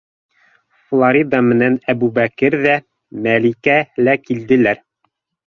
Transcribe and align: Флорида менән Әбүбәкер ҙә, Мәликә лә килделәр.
Флорида 0.85 1.41
менән 1.49 1.77
Әбүбәкер 1.93 2.57
ҙә, 2.65 2.79
Мәликә 3.29 3.77
лә 4.09 4.19
килделәр. 4.27 4.83